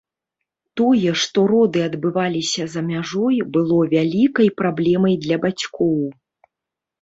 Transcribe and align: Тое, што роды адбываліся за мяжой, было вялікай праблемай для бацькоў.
Тое, 0.79 1.11
што 1.23 1.43
роды 1.51 1.83
адбываліся 1.87 2.65
за 2.77 2.81
мяжой, 2.87 3.37
было 3.59 3.77
вялікай 3.93 4.47
праблемай 4.63 5.15
для 5.27 5.37
бацькоў. 5.47 5.95